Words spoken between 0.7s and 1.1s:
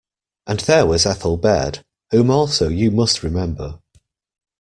was